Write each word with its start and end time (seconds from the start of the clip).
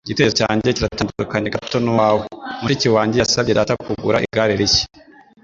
Igitekerezo 0.05 0.35
cyanjye 0.41 0.67
kiratandukanye 0.75 1.47
gato 1.55 1.77
nuwawe. 1.81 2.23
Mushiki 2.61 2.87
wanjye 2.95 3.17
yasabye 3.17 3.55
Data 3.59 3.73
kugura 3.85 4.17
igare 4.27 4.53
rishya 4.61 4.85